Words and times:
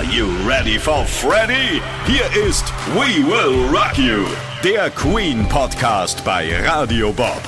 Are 0.00 0.06
you 0.10 0.28
ready 0.48 0.78
for 0.78 1.04
Freddy? 1.04 1.82
Hier 2.06 2.24
ist 2.48 2.64
We 2.94 3.22
Will 3.22 3.68
Rock 3.68 3.98
You, 3.98 4.24
der 4.64 4.88
Queen 4.88 5.46
Podcast 5.46 6.24
bei 6.24 6.48
Radio 6.66 7.12
Bob. 7.12 7.42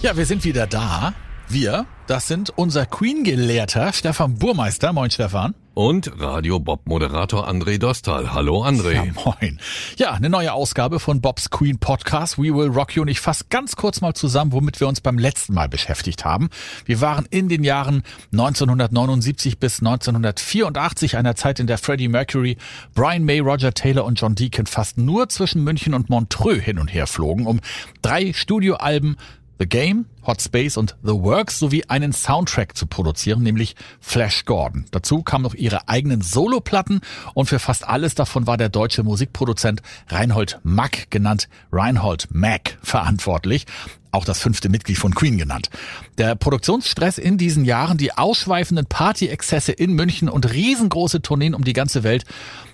Ja, 0.00 0.16
wir 0.16 0.24
sind 0.24 0.44
wieder 0.44 0.68
da. 0.68 1.12
Wir, 1.48 1.86
das 2.06 2.28
sind 2.28 2.50
unser 2.56 2.86
Queen-Gelehrter 2.86 3.92
Stefan 3.92 4.36
Burmeister. 4.36 4.92
Moin, 4.92 5.10
Stefan. 5.10 5.56
Und 5.80 6.20
Radio 6.20 6.60
Bob 6.60 6.86
Moderator 6.86 7.48
André 7.48 7.78
Dostal. 7.78 8.34
Hallo 8.34 8.62
André. 8.62 8.96
Ja, 8.96 9.04
moin. 9.24 9.58
Ja, 9.96 10.12
eine 10.12 10.28
neue 10.28 10.52
Ausgabe 10.52 11.00
von 11.00 11.22
Bobs 11.22 11.48
Queen 11.48 11.78
Podcast. 11.78 12.36
We 12.36 12.54
Will 12.54 12.68
Rock 12.68 12.94
You. 12.96 13.00
Und 13.00 13.08
ich 13.08 13.18
fasse 13.18 13.46
ganz 13.48 13.76
kurz 13.76 14.02
mal 14.02 14.12
zusammen, 14.12 14.52
womit 14.52 14.78
wir 14.78 14.88
uns 14.88 15.00
beim 15.00 15.16
letzten 15.16 15.54
Mal 15.54 15.70
beschäftigt 15.70 16.22
haben. 16.26 16.50
Wir 16.84 17.00
waren 17.00 17.24
in 17.30 17.48
den 17.48 17.64
Jahren 17.64 18.02
1979 18.30 19.58
bis 19.58 19.78
1984, 19.78 21.16
einer 21.16 21.34
Zeit, 21.34 21.58
in 21.58 21.66
der 21.66 21.78
Freddie 21.78 22.08
Mercury, 22.08 22.58
Brian 22.94 23.24
May, 23.24 23.38
Roger 23.38 23.72
Taylor 23.72 24.04
und 24.04 24.20
John 24.20 24.34
Deacon 24.34 24.66
fast 24.66 24.98
nur 24.98 25.30
zwischen 25.30 25.64
München 25.64 25.94
und 25.94 26.10
Montreux 26.10 26.62
hin 26.62 26.78
und 26.78 26.92
her 26.92 27.06
flogen, 27.06 27.46
um 27.46 27.58
drei 28.02 28.34
Studioalben 28.34 29.16
The 29.60 29.68
Game, 29.68 30.06
Hot 30.26 30.40
Space 30.40 30.78
und 30.78 30.96
The 31.02 31.12
Works 31.12 31.58
sowie 31.58 31.84
einen 31.86 32.14
Soundtrack 32.14 32.74
zu 32.74 32.86
produzieren, 32.86 33.42
nämlich 33.42 33.76
Flash 34.00 34.46
Gordon. 34.46 34.86
Dazu 34.90 35.22
kamen 35.22 35.42
noch 35.44 35.52
ihre 35.52 35.86
eigenen 35.86 36.22
Soloplatten 36.22 37.02
und 37.34 37.44
für 37.44 37.58
fast 37.58 37.86
alles 37.86 38.14
davon 38.14 38.46
war 38.46 38.56
der 38.56 38.70
deutsche 38.70 39.02
Musikproduzent 39.02 39.82
Reinhold 40.08 40.60
Mack, 40.62 41.10
genannt 41.10 41.50
Reinhold 41.70 42.28
Mack, 42.30 42.78
verantwortlich 42.82 43.66
auch 44.12 44.24
das 44.24 44.40
fünfte 44.40 44.68
Mitglied 44.68 44.98
von 44.98 45.14
Queen 45.14 45.38
genannt. 45.38 45.70
Der 46.18 46.34
Produktionsstress 46.34 47.18
in 47.18 47.38
diesen 47.38 47.64
Jahren, 47.64 47.96
die 47.96 48.16
ausschweifenden 48.16 48.86
Party-Exzesse 48.86 49.72
in 49.72 49.92
München 49.92 50.28
und 50.28 50.52
riesengroße 50.52 51.22
Tourneen 51.22 51.54
um 51.54 51.62
die 51.62 51.74
ganze 51.74 52.02
Welt 52.02 52.24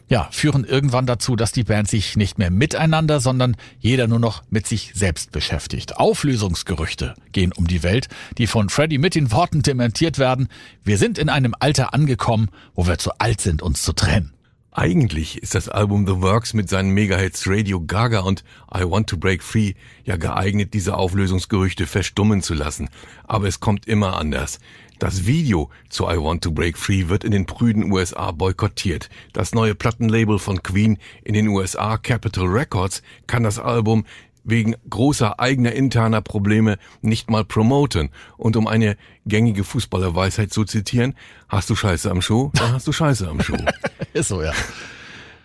ja, 0.08 0.28
führen 0.30 0.64
irgendwann 0.64 1.06
dazu, 1.06 1.36
dass 1.36 1.52
die 1.52 1.64
Band 1.64 1.88
sich 1.88 2.16
nicht 2.16 2.38
mehr 2.38 2.50
miteinander, 2.50 3.20
sondern 3.20 3.56
jeder 3.78 4.06
nur 4.06 4.20
noch 4.20 4.42
mit 4.50 4.66
sich 4.66 4.92
selbst 4.94 5.32
beschäftigt. 5.32 5.96
Auflösungsgerüchte 5.96 7.14
gehen 7.32 7.52
um 7.52 7.66
die 7.66 7.82
Welt, 7.82 8.08
die 8.38 8.46
von 8.46 8.68
Freddy 8.68 8.98
mit 8.98 9.14
den 9.14 9.32
Worten 9.32 9.62
dementiert 9.62 10.18
werden. 10.18 10.48
Wir 10.84 10.98
sind 10.98 11.18
in 11.18 11.28
einem 11.28 11.54
Alter 11.58 11.92
angekommen, 11.92 12.50
wo 12.74 12.86
wir 12.86 12.98
zu 12.98 13.18
alt 13.18 13.40
sind, 13.40 13.62
uns 13.62 13.82
zu 13.82 13.92
trennen. 13.92 14.32
Eigentlich 14.78 15.42
ist 15.42 15.54
das 15.54 15.70
Album 15.70 16.06
The 16.06 16.20
Works 16.20 16.52
mit 16.52 16.68
seinen 16.68 16.90
Megahits 16.90 17.44
Radio 17.46 17.80
Gaga 17.80 18.20
und 18.20 18.44
I 18.72 18.82
Want 18.82 19.08
to 19.08 19.16
Break 19.16 19.42
Free 19.42 19.72
ja 20.04 20.18
geeignet, 20.18 20.74
diese 20.74 20.98
Auflösungsgerüchte 20.98 21.86
verstummen 21.86 22.42
zu 22.42 22.52
lassen. 22.52 22.90
Aber 23.24 23.48
es 23.48 23.58
kommt 23.58 23.86
immer 23.86 24.18
anders. 24.18 24.58
Das 24.98 25.26
Video 25.26 25.70
zu 25.90 26.04
I 26.04 26.16
Want 26.16 26.42
to 26.44 26.50
Break 26.50 26.78
Free 26.78 27.08
wird 27.08 27.22
in 27.24 27.32
den 27.32 27.44
prüden 27.44 27.92
USA 27.92 28.30
boykottiert. 28.32 29.10
Das 29.32 29.54
neue 29.54 29.74
Plattenlabel 29.74 30.38
von 30.38 30.62
Queen 30.62 30.98
in 31.22 31.34
den 31.34 31.48
USA, 31.48 31.98
Capitol 31.98 32.48
Records, 32.48 33.02
kann 33.26 33.42
das 33.42 33.58
Album 33.58 34.06
wegen 34.44 34.76
großer 34.88 35.38
eigener 35.40 35.72
interner 35.72 36.22
Probleme 36.22 36.78
nicht 37.02 37.28
mal 37.28 37.44
promoten. 37.44 38.10
Und 38.38 38.56
um 38.56 38.66
eine 38.66 38.96
gängige 39.26 39.64
Fußballerweisheit 39.64 40.52
zu 40.52 40.64
zitieren, 40.64 41.14
hast 41.48 41.68
du 41.68 41.74
Scheiße 41.74 42.10
am 42.10 42.22
Schuh, 42.22 42.50
dann 42.54 42.72
hast 42.72 42.86
du 42.86 42.92
Scheiße 42.92 43.28
am 43.28 43.42
Schuh. 43.42 43.56
Ist 44.14 44.28
so, 44.28 44.42
ja. 44.42 44.52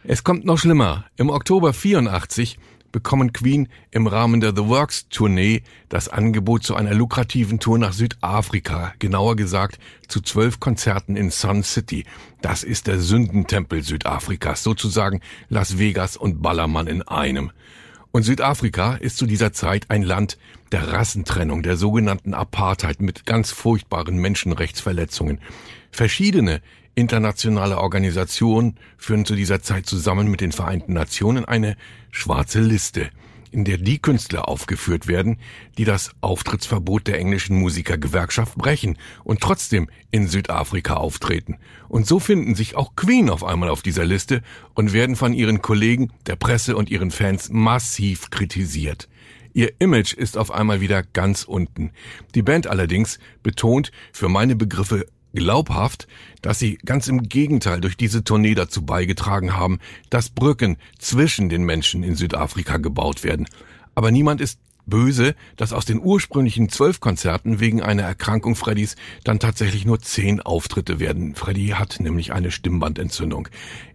Es 0.04 0.24
kommt 0.24 0.46
noch 0.46 0.58
schlimmer. 0.58 1.06
Im 1.18 1.30
Oktober 1.30 1.74
84 1.74 2.58
bekommen 2.92 3.34
Queen 3.34 3.68
im 3.92 4.08
Rahmen 4.08 4.42
der 4.42 4.56
The 4.56 4.68
Works 4.68 5.08
Tournee 5.10 5.64
das 5.90 6.10
Angebot 6.10 6.64
zu 6.64 6.76
einer 6.76 6.94
lukrativen 6.94 7.60
Tour 7.60 7.78
nach 7.78 7.94
Südafrika, 7.94 8.94
genauer 9.00 9.36
gesagt 9.36 9.80
zu 10.08 10.22
zwölf 10.22 10.60
Konzerten 10.60 11.16
in 11.16 11.30
Sun 11.32 11.64
City. 11.64 12.06
Das 12.42 12.64
ist 12.64 12.88
der 12.88 13.00
Sündentempel 13.00 13.84
Südafrikas, 13.84 14.64
sozusagen 14.64 15.22
Las 15.50 15.78
Vegas 15.78 16.18
und 16.18 16.42
Ballermann 16.42 16.88
in 16.88 17.02
einem. 17.02 17.52
Und 18.12 18.24
Südafrika 18.24 18.96
ist 18.96 19.18
zu 19.18 19.26
dieser 19.26 19.54
Zeit 19.54 19.86
ein 19.90 20.04
Land 20.04 20.38
der 20.72 20.92
Rassentrennung, 20.92 21.64
der 21.64 21.78
sogenannten 21.78 22.34
Apartheid 22.34 23.02
mit 23.02 23.26
ganz 23.26 23.52
furchtbaren 23.52 24.18
Menschenrechtsverletzungen. 24.18 25.40
Verschiedene 25.92 26.62
internationale 26.94 27.78
Organisationen 27.78 28.78
führen 28.98 29.26
zu 29.26 29.36
dieser 29.36 29.62
Zeit 29.62 29.86
zusammen 29.86 30.28
mit 30.28 30.42
den 30.42 30.52
Vereinten 30.52 30.94
Nationen 30.94 31.46
eine 31.46 31.78
schwarze 32.12 32.60
Liste, 32.60 33.10
in 33.52 33.66
der 33.66 33.78
die 33.78 34.00
Künstler 34.00 34.48
aufgeführt 34.48 35.08
werden, 35.08 35.38
die 35.78 35.86
das 35.86 36.12
Auftrittsverbot 36.22 37.08
der 37.08 37.20
englischen 37.20 37.58
Musikergewerkschaft 37.58 38.56
brechen 38.58 38.98
und 39.24 39.42
trotzdem 39.42 39.90
in 40.10 40.28
Südafrika 40.28 40.96
auftreten. 40.96 41.58
Und 41.88 42.08
so 42.08 42.20
finden 42.20 42.56
sich 42.56 42.76
auch 42.76 42.96
Queen 42.96 43.30
auf 43.30 43.44
einmal 43.44 43.70
auf 43.70 43.82
dieser 43.82 44.06
Liste 44.06 44.42
und 44.74 44.94
werden 44.94 45.16
von 45.16 45.34
ihren 45.34 45.62
Kollegen, 45.62 46.12
der 46.26 46.36
Presse 46.36 46.76
und 46.76 46.90
ihren 46.90 47.12
Fans 47.12 47.50
massiv 47.50 48.30
kritisiert. 48.30 49.08
Ihr 49.54 49.74
Image 49.80 50.14
ist 50.14 50.38
auf 50.38 50.52
einmal 50.52 50.80
wieder 50.80 51.04
ganz 51.04 51.44
unten. 51.44 51.92
Die 52.36 52.42
Band 52.42 52.68
allerdings 52.68 53.20
betont 53.44 53.92
für 54.14 54.30
meine 54.30 54.56
Begriffe 54.56 55.08
glaubhaft, 55.34 56.08
dass 56.42 56.60
sie 56.60 56.78
ganz 56.86 57.08
im 57.08 57.24
Gegenteil 57.24 57.82
durch 57.82 57.98
diese 57.98 58.24
Tournee 58.24 58.56
dazu 58.56 58.86
beigetragen 58.86 59.56
haben, 59.56 59.80
dass 60.10 60.30
Brücken 60.30 60.78
zwischen 61.00 61.50
den 61.50 61.64
Menschen 61.64 62.04
in 62.04 62.16
Südafrika 62.16 62.78
gebaut 62.78 63.24
werden. 63.24 63.48
Aber 63.96 64.12
niemand 64.12 64.42
ist 64.42 64.60
böse, 64.86 65.36
dass 65.58 65.74
aus 65.74 65.86
den 65.86 66.00
ursprünglichen 66.00 66.70
zwölf 66.70 67.00
Konzerten 67.00 67.60
wegen 67.60 67.82
einer 67.82 68.04
Erkrankung 68.04 68.56
Freddys 68.56 68.96
dann 69.24 69.40
tatsächlich 69.40 69.86
nur 69.86 70.00
zehn 70.00 70.42
Auftritte 70.42 71.00
werden. 71.00 71.36
Freddy 71.36 71.70
hat 71.70 72.00
nämlich 72.00 72.34
eine 72.34 72.52
Stimmbandentzündung. 72.52 73.48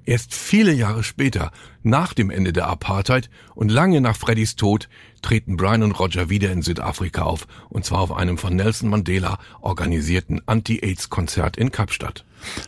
Erst 0.04 0.34
viele 0.34 0.72
Jahre 0.72 1.02
später, 1.02 1.52
nach 1.82 2.14
dem 2.14 2.30
Ende 2.30 2.52
der 2.52 2.68
Apartheid 2.68 3.30
und 3.54 3.70
lange 3.70 4.00
nach 4.00 4.16
Freddys 4.16 4.56
Tod, 4.56 4.88
treten 5.26 5.56
Brian 5.56 5.82
und 5.82 5.98
Roger 5.98 6.30
wieder 6.30 6.52
in 6.52 6.62
Südafrika 6.62 7.22
auf, 7.22 7.48
und 7.68 7.84
zwar 7.84 7.98
auf 7.98 8.12
einem 8.12 8.38
von 8.38 8.54
Nelson 8.54 8.88
Mandela 8.88 9.38
organisierten 9.60 10.40
Anti-AIDS-Konzert 10.46 11.56
in 11.56 11.72
Kapstadt. 11.72 12.24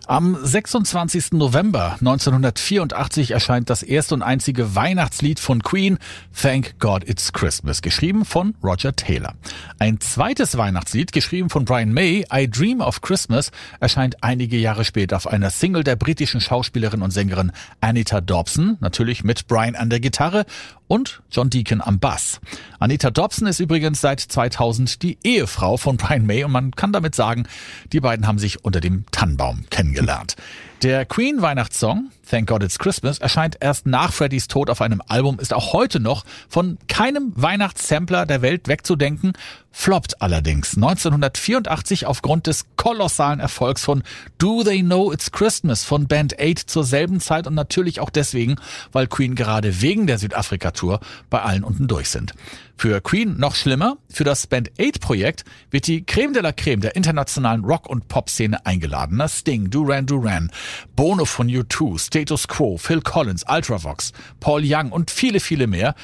Am 0.07 0.37
26. 0.43 1.33
November 1.33 1.97
1984 2.01 3.33
erscheint 3.33 3.71
das 3.71 3.83
erste 3.83 4.15
und 4.15 4.23
einzige 4.23 4.75
Weihnachtslied 4.75 5.39
von 5.39 5.63
Queen, 5.63 5.99
Thank 6.35 6.79
God 6.79 7.09
It's 7.09 7.33
Christmas, 7.33 7.83
geschrieben 7.83 8.25
von 8.25 8.55
Roger 8.63 8.97
Taylor. 8.97 9.35
Ein 9.79 10.01
zweites 10.01 10.57
Weihnachtslied, 10.57 11.13
geschrieben 11.13 11.51
von 11.51 11.65
Brian 11.65 11.93
May, 11.93 12.25
I 12.33 12.51
Dream 12.51 12.81
of 12.81 13.03
Christmas, 13.03 13.51
erscheint 13.81 14.23
einige 14.23 14.57
Jahre 14.57 14.85
später 14.85 15.17
auf 15.17 15.27
einer 15.27 15.51
Single 15.51 15.85
der 15.85 15.97
britischen 15.97 16.41
Schauspielerin 16.41 17.03
und 17.03 17.13
Sängerin 17.13 17.53
Anita 17.81 18.21
Dobson, 18.21 18.79
natürlich 18.81 19.23
mit 19.23 19.47
Brian 19.47 19.77
an 19.77 19.91
der 19.91 20.01
Gitarre 20.01 20.45
und 20.89 21.23
John 21.31 21.51
Deacon 21.51 21.81
am 21.83 21.99
Bass. 21.99 22.41
Anita 22.79 23.11
Dobson 23.11 23.49
ist 23.49 23.61
übrigens 23.61 24.01
seit 24.01 24.21
2000 24.21 25.03
die 25.03 25.19
Ehefrau 25.25 25.77
von 25.77 25.97
Brian 25.97 26.27
May 26.27 26.45
und 26.45 26.53
man 26.53 26.71
kann 26.73 26.93
damit 26.93 27.15
sagen, 27.15 27.47
die 27.93 28.01
beiden 28.01 28.27
haben 28.27 28.39
sich 28.39 28.65
unter 28.65 28.81
dem 28.81 29.05
Tannenbaum 29.11 29.65
kennengelernt. 29.71 30.37
Der 30.83 31.05
Queen 31.07 31.43
Weihnachtssong 31.43 32.13
Thank 32.31 32.49
God 32.49 32.63
It's 32.63 32.79
Christmas 32.79 33.19
erscheint 33.19 33.57
erst 33.59 33.87
nach 33.87 34.13
Freddys 34.13 34.47
Tod 34.47 34.71
auf 34.71 34.81
einem 34.81 35.03
Album, 35.09 35.41
ist 35.41 35.53
auch 35.53 35.73
heute 35.73 35.99
noch 35.99 36.25
von 36.49 36.79
keinem 36.87 37.33
Weihnachtssampler 37.35 38.27
der 38.27 38.43
Welt 38.43 38.69
wegzudenken, 38.69 39.33
floppt 39.73 40.23
allerdings 40.23 40.77
1984 40.77 42.07
aufgrund 42.07 42.47
des 42.47 42.67
kolossalen 42.77 43.41
Erfolgs 43.41 43.83
von 43.83 44.03
Do 44.37 44.63
They 44.63 44.83
Know 44.83 45.13
It's 45.13 45.33
Christmas 45.33 45.85
von 45.85 46.07
Band 46.07 46.39
8 46.39 46.71
zur 46.71 46.85
selben 46.85 47.19
Zeit 47.19 47.47
und 47.47 47.55
natürlich 47.55 47.99
auch 47.99 48.11
deswegen, 48.11 48.57
weil 48.93 49.09
Queen 49.09 49.35
gerade 49.35 49.81
wegen 49.81 50.07
der 50.07 50.19
Südafrika-Tour 50.19 51.01
bei 51.31 51.41
allen 51.43 51.65
unten 51.65 51.89
durch 51.89 52.11
sind. 52.11 52.35
Für 52.81 53.01
Queen 53.01 53.37
noch 53.39 53.57
schlimmer, 53.57 53.99
für 54.09 54.23
das 54.23 54.47
Band 54.47 54.71
8 54.81 55.01
Projekt 55.01 55.45
wird 55.73 55.89
die 55.89 56.07
Creme 56.07 56.33
de 56.33 56.43
la 56.43 56.53
Creme 56.53 56.81
der 56.81 56.95
internationalen 56.95 57.65
Rock- 57.65 57.89
und 57.89 58.07
Pop-Szene 58.07 58.65
eingeladen. 58.65 59.21
Sting, 59.29 59.69
Duran 59.69 60.07
Duran, 60.07 60.53
Bono 60.95 61.25
von 61.25 61.49
U2, 61.49 61.99
Status 61.99 62.47
Quo, 62.47 62.79
Phil 62.79 63.01
Collins, 63.01 63.45
Ultravox, 63.49 64.13
Paul 64.39 64.63
Young 64.65 64.93
und 64.93 65.11
viele, 65.11 65.41
viele 65.41 65.67
mehr. 65.67 65.97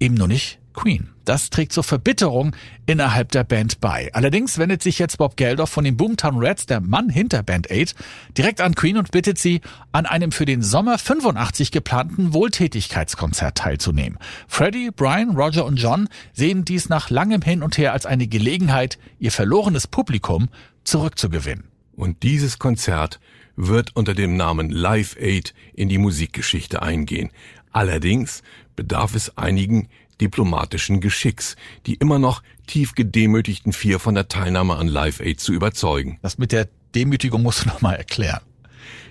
Eben 0.00 0.16
nur 0.16 0.26
nicht 0.26 0.58
Queen. 0.80 1.10
Das 1.26 1.50
trägt 1.50 1.74
zur 1.74 1.84
Verbitterung 1.84 2.56
innerhalb 2.86 3.30
der 3.32 3.44
Band 3.44 3.82
bei. 3.82 4.08
Allerdings 4.14 4.56
wendet 4.56 4.82
sich 4.82 4.98
jetzt 4.98 5.18
Bob 5.18 5.36
Geldof 5.36 5.68
von 5.68 5.84
den 5.84 5.98
Boomtown 5.98 6.38
Reds, 6.38 6.64
der 6.64 6.80
Mann 6.80 7.10
hinter 7.10 7.42
Band 7.42 7.70
8, 7.70 7.94
direkt 8.38 8.62
an 8.62 8.74
Queen 8.74 8.96
und 8.96 9.10
bittet 9.10 9.38
sie, 9.38 9.60
an 9.92 10.06
einem 10.06 10.32
für 10.32 10.46
den 10.46 10.62
Sommer 10.62 10.96
85 10.96 11.70
geplanten 11.70 12.32
Wohltätigkeitskonzert 12.32 13.58
teilzunehmen. 13.58 14.18
Freddie, 14.48 14.90
Brian, 14.90 15.36
Roger 15.36 15.66
und 15.66 15.76
John 15.76 16.08
sehen 16.32 16.64
dies 16.64 16.88
nach 16.88 17.10
langem 17.10 17.42
Hin 17.42 17.62
und 17.62 17.76
Her 17.76 17.92
als 17.92 18.06
eine 18.06 18.26
Gelegenheit, 18.26 18.98
ihr 19.18 19.32
verlorenes 19.32 19.86
Publikum 19.86 20.48
zurückzugewinnen. 20.84 21.64
Und 21.94 22.22
dieses 22.22 22.58
Konzert 22.58 23.20
wird 23.54 23.94
unter 23.94 24.14
dem 24.14 24.38
Namen 24.38 24.70
Live 24.70 25.14
Aid 25.20 25.52
in 25.74 25.90
die 25.90 25.98
Musikgeschichte 25.98 26.80
eingehen. 26.80 27.30
Allerdings 27.70 28.42
bedarf 28.76 29.14
es 29.14 29.36
einigen 29.36 29.88
diplomatischen 30.20 31.00
Geschicks, 31.00 31.56
die 31.86 31.94
immer 31.94 32.18
noch 32.18 32.42
tief 32.66 32.94
gedemütigten 32.94 33.72
vier 33.72 33.98
von 33.98 34.14
der 34.14 34.28
Teilnahme 34.28 34.76
an 34.76 34.88
Live 34.88 35.20
Aid 35.20 35.40
zu 35.40 35.52
überzeugen. 35.52 36.18
Das 36.22 36.38
mit 36.38 36.52
der 36.52 36.68
Demütigung 36.94 37.42
musst 37.42 37.64
du 37.64 37.68
noch 37.68 37.80
mal 37.80 37.94
erklären. 37.94 38.40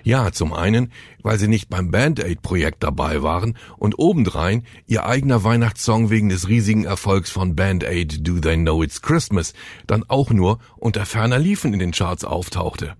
Ja, 0.02 0.32
zum 0.32 0.52
einen, 0.52 0.92
weil 1.22 1.38
sie 1.38 1.48
nicht 1.48 1.68
beim 1.68 1.90
Band-Aid-Projekt 1.90 2.82
dabei 2.82 3.22
waren 3.22 3.56
und 3.76 3.98
obendrein 3.98 4.64
ihr 4.86 5.04
eigener 5.04 5.44
Weihnachtssong 5.44 6.10
wegen 6.10 6.28
des 6.28 6.48
riesigen 6.48 6.84
Erfolgs 6.84 7.30
von 7.30 7.54
Band-Aid 7.54 8.26
Do 8.26 8.38
They 8.38 8.56
Know 8.56 8.82
It's 8.82 9.02
Christmas 9.02 9.52
dann 9.86 10.04
auch 10.08 10.30
nur 10.30 10.58
unter 10.76 11.04
ferner 11.04 11.38
Liefen 11.38 11.74
in 11.74 11.78
den 11.78 11.92
Charts 11.92 12.24
auftauchte. 12.24 12.96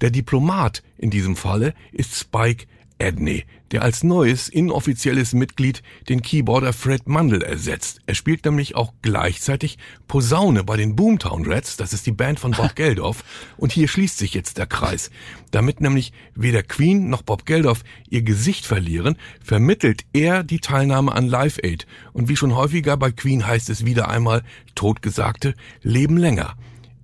Der 0.00 0.10
Diplomat 0.10 0.84
in 0.96 1.10
diesem 1.10 1.34
Falle 1.34 1.74
ist 1.90 2.14
Spike 2.14 2.66
Edney, 2.98 3.44
der 3.70 3.82
als 3.82 4.02
neues 4.02 4.48
inoffizielles 4.48 5.32
Mitglied 5.32 5.82
den 6.08 6.22
Keyboarder 6.22 6.72
Fred 6.72 7.08
Mandel 7.08 7.42
ersetzt. 7.42 8.00
Er 8.06 8.14
spielt 8.14 8.44
nämlich 8.44 8.74
auch 8.76 8.92
gleichzeitig 9.02 9.78
Posaune 10.06 10.64
bei 10.64 10.76
den 10.76 10.96
Boomtown 10.96 11.46
Rats, 11.46 11.76
das 11.76 11.92
ist 11.92 12.06
die 12.06 12.12
Band 12.12 12.40
von 12.40 12.52
Bob 12.52 12.74
Geldof, 12.76 13.24
und 13.56 13.72
hier 13.72 13.88
schließt 13.88 14.18
sich 14.18 14.34
jetzt 14.34 14.58
der 14.58 14.66
Kreis. 14.66 15.10
Damit 15.50 15.80
nämlich 15.80 16.12
weder 16.34 16.62
Queen 16.62 17.08
noch 17.08 17.22
Bob 17.22 17.46
Geldof 17.46 17.82
ihr 18.08 18.22
Gesicht 18.22 18.66
verlieren, 18.66 19.16
vermittelt 19.42 20.04
er 20.12 20.42
die 20.42 20.60
Teilnahme 20.60 21.12
an 21.12 21.26
Live 21.26 21.58
Aid. 21.62 21.86
Und 22.12 22.28
wie 22.28 22.36
schon 22.36 22.54
häufiger 22.54 22.96
bei 22.96 23.10
Queen 23.12 23.46
heißt 23.46 23.70
es 23.70 23.84
wieder 23.84 24.08
einmal, 24.08 24.42
Totgesagte 24.74 25.54
leben 25.82 26.16
länger. 26.16 26.56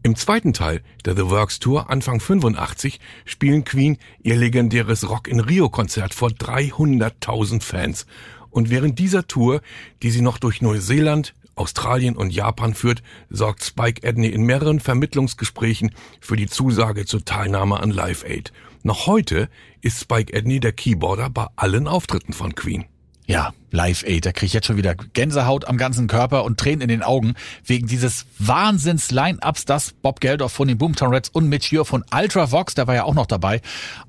Im 0.06 0.16
zweiten 0.16 0.52
Teil 0.52 0.82
der 1.06 1.16
The 1.16 1.30
Works 1.30 1.60
Tour 1.60 1.88
Anfang 1.88 2.20
85 2.20 3.00
spielen 3.24 3.64
Queen 3.64 3.96
ihr 4.22 4.36
legendäres 4.36 5.08
Rock 5.08 5.28
in 5.28 5.40
Rio 5.40 5.70
Konzert 5.70 6.12
vor 6.12 6.28
300.000 6.28 7.62
Fans. 7.62 8.04
Und 8.50 8.68
während 8.68 8.98
dieser 8.98 9.26
Tour, 9.26 9.62
die 10.02 10.10
sie 10.10 10.20
noch 10.20 10.36
durch 10.36 10.60
Neuseeland, 10.60 11.34
Australien 11.54 12.16
und 12.16 12.34
Japan 12.34 12.74
führt, 12.74 13.02
sorgt 13.30 13.64
Spike 13.64 14.06
Edney 14.06 14.28
in 14.28 14.42
mehreren 14.42 14.78
Vermittlungsgesprächen 14.78 15.92
für 16.20 16.36
die 16.36 16.48
Zusage 16.48 17.06
zur 17.06 17.24
Teilnahme 17.24 17.80
an 17.80 17.90
Live 17.90 18.24
Aid. 18.24 18.52
Noch 18.82 19.06
heute 19.06 19.48
ist 19.80 19.98
Spike 20.00 20.34
Edney 20.34 20.60
der 20.60 20.72
Keyboarder 20.72 21.30
bei 21.30 21.46
allen 21.56 21.88
Auftritten 21.88 22.34
von 22.34 22.54
Queen. 22.54 22.84
Ja, 23.26 23.54
Live 23.74 24.04
Aid, 24.04 24.24
da 24.24 24.30
kriege 24.30 24.46
ich 24.46 24.52
jetzt 24.52 24.66
schon 24.66 24.76
wieder 24.76 24.94
Gänsehaut 24.94 25.66
am 25.66 25.76
ganzen 25.76 26.06
Körper 26.06 26.44
und 26.44 26.60
Tränen 26.60 26.82
in 26.82 26.88
den 26.88 27.02
Augen 27.02 27.34
wegen 27.66 27.88
dieses 27.88 28.24
Wahnsinns-Line-Ups, 28.38 29.64
das 29.64 29.92
Bob 30.00 30.20
Geldof 30.20 30.52
von 30.52 30.68
den 30.68 30.78
Boomtown 30.78 31.12
Reds 31.12 31.28
und 31.28 31.48
Mitch 31.48 31.74
Ure 31.76 31.84
von 31.84 32.04
Ultravox, 32.14 32.74
der 32.74 32.86
war 32.86 32.94
ja 32.94 33.02
auch 33.02 33.14
noch 33.14 33.26
dabei, 33.26 33.60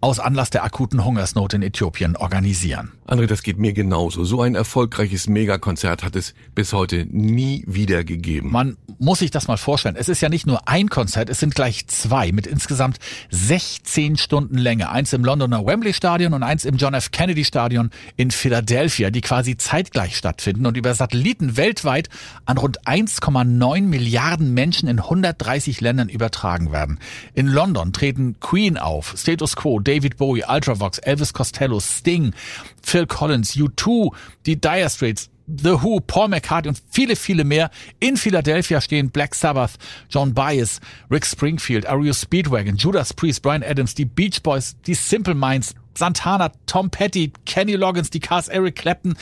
aus 0.02 0.20
Anlass 0.20 0.52
der 0.52 0.64
akuten 0.64 1.04
Hungersnot 1.04 1.56
in 1.56 1.64
Äthiopien 1.64 2.16
organisieren. 2.16 2.92
André, 3.08 3.26
das 3.26 3.42
geht 3.44 3.58
mir 3.58 3.74
genauso. 3.74 4.24
So 4.24 4.42
ein 4.42 4.56
erfolgreiches 4.56 5.28
Megakonzert 5.28 6.04
hat 6.04 6.16
es 6.16 6.36
bis 6.54 6.72
heute 6.72 7.08
nie 7.10 7.64
wieder 7.68 8.04
gegeben. 8.04 8.52
Man 8.52 8.78
muss 9.00 9.20
sich 9.20 9.32
das 9.32 9.48
mal 9.48 9.58
vorstellen. 9.58 9.96
Es 9.96 10.10
ist 10.10 10.22
ja 10.22 10.30
nicht 10.30 10.48
nur 10.48 10.68
ein 10.68 10.90
Konzert, 10.90 11.30
es 11.30 11.40
sind 11.40 11.56
gleich 11.56 11.88
zwei 11.88 12.32
mit 12.32 12.48
insgesamt 12.48 12.98
16 13.30 14.18
Stunden 14.18 14.58
Länge. 14.58 14.90
Eins 14.90 15.12
im 15.14 15.24
Londoner 15.24 15.66
Wembley 15.66 15.94
Stadion 15.94 16.34
und 16.34 16.44
eins 16.44 16.66
im 16.66 16.78
John 16.78 16.94
F. 16.94 17.12
Kennedy 17.12 17.46
Stadion 17.46 17.90
in 18.16 18.32
Philadelphia, 18.32 19.10
die 19.10 19.22
quasi 19.22 19.55
zeitgleich 19.58 20.16
stattfinden 20.18 20.66
und 20.66 20.78
über 20.78 20.94
Satelliten 20.94 21.58
weltweit 21.58 22.10
an 22.46 22.58
rund 22.58 22.82
1,9 22.86 23.82
Milliarden 23.82 24.54
Menschen 24.54 24.90
in 24.90 25.00
130 25.00 25.82
Ländern 25.82 26.10
übertragen 26.10 26.72
werden. 26.72 27.00
In 27.34 27.48
London 27.48 27.94
treten 27.94 28.40
Queen 28.40 28.78
auf, 28.78 29.16
Status 29.18 29.56
Quo, 29.56 29.80
David 29.80 30.18
Bowie, 30.18 30.44
Ultravox, 30.48 31.00
Elvis 31.00 31.34
Costello, 31.34 31.80
Sting, 31.80 32.34
Phil 32.82 33.06
Collins, 33.08 33.56
U2, 33.56 34.14
die 34.46 34.60
Dire 34.60 34.90
Straits, 34.90 35.30
The 35.48 35.82
Who, 35.84 36.00
Paul 36.00 36.30
McCartney 36.30 36.70
und 36.70 36.82
viele, 36.90 37.16
viele 37.16 37.44
mehr. 37.44 37.70
In 38.00 38.18
Philadelphia 38.18 38.82
stehen 38.82 39.12
Black 39.12 39.36
Sabbath, 39.36 39.74
John 40.10 40.34
Bias, 40.34 40.80
Rick 41.12 41.26
Springfield, 41.26 41.86
Ario 41.86 42.14
Speedwagon, 42.14 42.78
Judas 42.78 43.14
Priest, 43.14 43.44
Brian 43.44 43.64
Adams, 43.64 43.94
die 43.94 44.06
Beach 44.06 44.42
Boys, 44.42 44.76
die 44.88 44.96
Simple 44.96 45.36
Minds, 45.36 45.76
Santana, 45.96 46.52
Tom 46.66 46.90
Petty, 46.90 47.32
Kenny 47.46 47.76
Loggins, 47.76 48.10
die 48.10 48.20
Cars, 48.20 48.48
Eric 48.48 48.76
Clapton, 48.76 49.16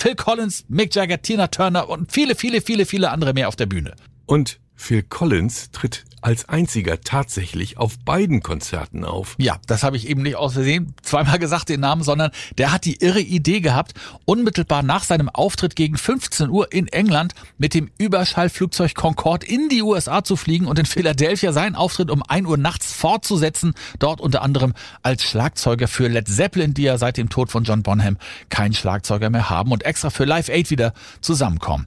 Phil 0.00 0.14
Collins, 0.14 0.64
Mick 0.68 0.94
Jagger, 0.94 1.20
Tina 1.20 1.48
Turner 1.48 1.90
und 1.90 2.10
viele, 2.10 2.34
viele, 2.34 2.62
viele, 2.62 2.86
viele 2.86 3.10
andere 3.10 3.34
mehr 3.34 3.48
auf 3.48 3.56
der 3.56 3.66
Bühne. 3.66 3.94
Und 4.24 4.58
Phil 4.80 5.02
Collins 5.02 5.70
tritt 5.72 6.04
als 6.22 6.48
einziger 6.48 7.00
tatsächlich 7.00 7.78
auf 7.78 7.98
beiden 7.98 8.42
Konzerten 8.42 9.04
auf. 9.04 9.36
Ja, 9.38 9.58
das 9.66 9.82
habe 9.82 9.96
ich 9.96 10.08
eben 10.08 10.22
nicht 10.22 10.36
aus 10.36 10.54
Versehen 10.54 10.94
zweimal 11.02 11.38
gesagt, 11.38 11.68
den 11.68 11.80
Namen, 11.80 12.02
sondern 12.02 12.30
der 12.58 12.72
hat 12.72 12.84
die 12.84 12.96
irre 12.96 13.20
Idee 13.20 13.60
gehabt, 13.60 13.94
unmittelbar 14.24 14.82
nach 14.82 15.04
seinem 15.04 15.28
Auftritt 15.28 15.76
gegen 15.76 15.96
15 15.96 16.50
Uhr 16.50 16.72
in 16.72 16.88
England 16.88 17.34
mit 17.58 17.74
dem 17.74 17.90
Überschallflugzeug 17.98 18.94
Concorde 18.94 19.46
in 19.46 19.68
die 19.68 19.82
USA 19.82 20.24
zu 20.24 20.36
fliegen 20.36 20.66
und 20.66 20.78
in 20.78 20.86
Philadelphia 20.86 21.52
seinen 21.52 21.74
Auftritt 21.74 22.10
um 22.10 22.22
1 22.22 22.46
Uhr 22.46 22.56
nachts 22.56 22.92
fortzusetzen, 22.92 23.74
dort 23.98 24.20
unter 24.20 24.42
anderem 24.42 24.74
als 25.02 25.22
Schlagzeuger 25.22 25.88
für 25.88 26.08
Led 26.08 26.28
Zeppelin, 26.28 26.74
die 26.74 26.82
ja 26.82 26.98
seit 26.98 27.16
dem 27.16 27.28
Tod 27.28 27.50
von 27.50 27.64
John 27.64 27.82
Bonham 27.82 28.18
keinen 28.48 28.74
Schlagzeuger 28.74 29.30
mehr 29.30 29.50
haben 29.50 29.72
und 29.72 29.84
extra 29.84 30.10
für 30.10 30.24
Live 30.24 30.48
Aid 30.48 30.70
wieder 30.70 30.92
zusammenkommen. 31.20 31.86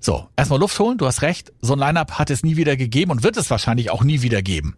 So, 0.00 0.28
erstmal 0.36 0.58
Luft 0.58 0.78
holen, 0.78 0.98
du 0.98 1.06
hast 1.06 1.22
recht, 1.22 1.52
so 1.60 1.74
ein 1.74 1.78
Line-Up 1.78 2.18
hat 2.18 2.30
es 2.32 2.42
nie 2.42 2.56
wieder 2.56 2.76
gegeben 2.76 3.10
und 3.10 3.22
wird 3.22 3.36
es 3.36 3.50
wahrscheinlich 3.50 3.90
auch 3.90 4.02
nie 4.02 4.22
wieder 4.22 4.42
geben. 4.42 4.74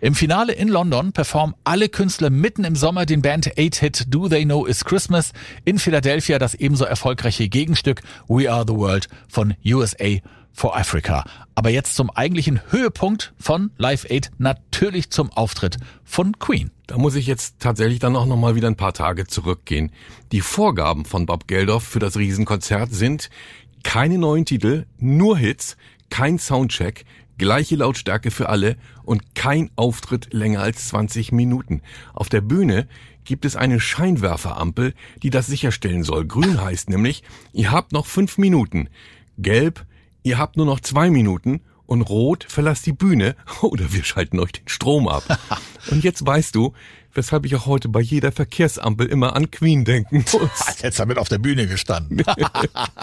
Im 0.00 0.14
Finale 0.14 0.52
in 0.52 0.68
London 0.68 1.12
performen 1.12 1.56
alle 1.64 1.88
Künstler 1.88 2.30
mitten 2.30 2.64
im 2.64 2.76
Sommer 2.76 3.06
den 3.06 3.22
Band 3.22 3.54
8-Hit 3.56 4.06
Do 4.08 4.28
They 4.28 4.44
Know 4.44 4.66
It's 4.66 4.84
Christmas. 4.84 5.32
In 5.64 5.78
Philadelphia 5.78 6.38
das 6.38 6.54
ebenso 6.54 6.84
erfolgreiche 6.84 7.48
Gegenstück 7.48 8.02
We 8.28 8.50
Are 8.50 8.64
the 8.66 8.74
World 8.74 9.08
von 9.28 9.54
USA 9.66 10.20
for 10.52 10.76
Africa. 10.76 11.24
Aber 11.54 11.70
jetzt 11.70 11.94
zum 11.94 12.10
eigentlichen 12.10 12.60
Höhepunkt 12.70 13.32
von 13.38 13.70
Live 13.78 14.06
8, 14.10 14.32
natürlich 14.38 15.10
zum 15.10 15.30
Auftritt 15.32 15.78
von 16.04 16.38
Queen. 16.38 16.70
Da 16.86 16.98
muss 16.98 17.14
ich 17.14 17.26
jetzt 17.26 17.56
tatsächlich 17.60 17.98
dann 17.98 18.16
auch 18.16 18.26
nochmal 18.26 18.54
wieder 18.54 18.68
ein 18.68 18.76
paar 18.76 18.92
Tage 18.92 19.26
zurückgehen. 19.26 19.92
Die 20.32 20.40
Vorgaben 20.40 21.04
von 21.04 21.26
Bob 21.26 21.46
Geldof 21.46 21.84
für 21.84 21.98
das 21.98 22.16
Riesenkonzert 22.16 22.92
sind 22.92 23.30
keine 23.84 24.18
neuen 24.18 24.44
Titel, 24.44 24.86
nur 24.98 25.38
Hits, 25.38 25.76
kein 26.10 26.38
Soundcheck, 26.38 27.04
gleiche 27.38 27.76
Lautstärke 27.76 28.30
für 28.30 28.48
alle 28.48 28.76
und 29.04 29.34
kein 29.34 29.70
Auftritt 29.76 30.32
länger 30.32 30.60
als 30.60 30.88
20 30.88 31.32
Minuten. 31.32 31.82
Auf 32.12 32.28
der 32.28 32.40
Bühne 32.40 32.88
gibt 33.24 33.44
es 33.44 33.56
eine 33.56 33.78
Scheinwerferampel, 33.80 34.94
die 35.22 35.30
das 35.30 35.46
sicherstellen 35.46 36.02
soll. 36.02 36.26
Grün 36.26 36.60
heißt 36.60 36.88
nämlich, 36.88 37.22
ihr 37.52 37.70
habt 37.70 37.92
noch 37.92 38.06
fünf 38.06 38.38
Minuten. 38.38 38.88
Gelb, 39.36 39.84
ihr 40.22 40.38
habt 40.38 40.56
nur 40.56 40.66
noch 40.66 40.80
zwei 40.80 41.10
Minuten. 41.10 41.60
Und 41.86 42.02
rot, 42.02 42.44
verlasst 42.46 42.84
die 42.84 42.92
Bühne 42.92 43.34
oder 43.62 43.92
wir 43.94 44.04
schalten 44.04 44.38
euch 44.40 44.52
den 44.52 44.68
Strom 44.68 45.08
ab. 45.08 45.22
Und 45.90 46.04
jetzt 46.04 46.24
weißt 46.24 46.54
du, 46.54 46.74
weshalb 47.14 47.46
ich 47.46 47.56
auch 47.56 47.64
heute 47.64 47.88
bei 47.88 48.00
jeder 48.00 48.30
Verkehrsampel 48.30 49.06
immer 49.06 49.34
an 49.34 49.50
Queen 49.50 49.86
denken 49.86 50.24
muss. 50.30 50.82
Jetzt 50.82 51.00
damit 51.00 51.16
auf 51.16 51.30
der 51.30 51.38
Bühne 51.38 51.66
gestanden. 51.66 52.22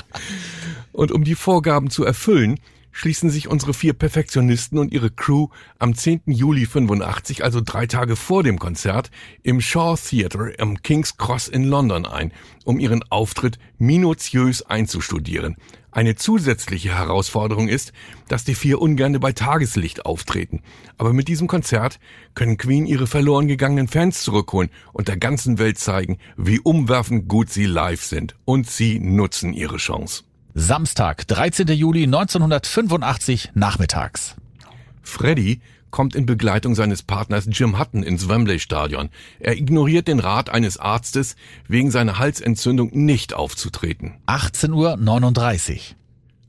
Und 0.91 1.11
um 1.11 1.23
die 1.23 1.33
Vorgaben 1.33 1.89
zu 1.89 2.03
erfüllen, 2.03 2.59
schließen 2.95 3.29
sich 3.29 3.49
unsere 3.49 3.73
vier 3.73 3.91
Perfektionisten 3.91 4.79
und 4.79 4.93
ihre 4.93 5.11
Crew 5.11 5.49
am 5.79 5.95
10. 5.95 6.21
Juli 6.27 6.65
85, 6.65 7.43
also 7.43 7.59
drei 7.59 7.87
Tage 7.87 8.15
vor 8.15 8.41
dem 8.41 8.57
Konzert, 8.57 9.11
im 9.43 9.59
Shaw 9.59 9.97
Theatre 9.97 10.53
am 10.59 10.81
King's 10.81 11.17
Cross 11.17 11.49
in 11.49 11.65
London 11.65 12.05
ein, 12.05 12.31
um 12.63 12.79
ihren 12.79 13.03
Auftritt 13.11 13.59
minutiös 13.77 14.61
einzustudieren. 14.61 15.57
Eine 15.91 16.15
zusätzliche 16.15 16.97
Herausforderung 16.97 17.67
ist, 17.67 17.91
dass 18.29 18.45
die 18.45 18.55
vier 18.55 18.81
ungerne 18.81 19.19
bei 19.19 19.33
Tageslicht 19.33 20.05
auftreten. 20.05 20.61
Aber 20.97 21.11
mit 21.11 21.27
diesem 21.27 21.47
Konzert 21.47 21.99
können 22.33 22.55
Queen 22.55 22.85
ihre 22.85 23.07
verloren 23.07 23.47
gegangenen 23.47 23.89
Fans 23.89 24.23
zurückholen 24.23 24.69
und 24.93 25.09
der 25.09 25.17
ganzen 25.17 25.59
Welt 25.59 25.79
zeigen, 25.79 26.17
wie 26.37 26.61
umwerfend 26.61 27.27
gut 27.27 27.49
sie 27.49 27.65
live 27.65 28.03
sind. 28.03 28.37
Und 28.45 28.69
sie 28.69 28.99
nutzen 28.99 29.51
ihre 29.51 29.77
Chance. 29.77 30.23
Samstag, 30.57 31.27
13. 31.27 31.67
Juli 31.67 32.03
1985 32.03 33.51
nachmittags. 33.55 34.35
Freddy 35.01 35.59
kommt 35.91 36.15
in 36.15 36.25
Begleitung 36.25 36.75
seines 36.75 37.03
Partners 37.03 37.45
Jim 37.51 37.77
Hutton 37.77 38.03
ins 38.03 38.29
Wembley 38.29 38.59
Stadion. 38.59 39.09
Er 39.41 39.57
ignoriert 39.57 40.07
den 40.07 40.21
Rat 40.21 40.49
eines 40.49 40.77
Arztes, 40.77 41.35
wegen 41.67 41.91
seiner 41.91 42.19
Halsentzündung 42.19 42.91
nicht 42.93 43.33
aufzutreten. 43.33 44.13
18.39 44.27 45.73
Uhr. 45.73 45.79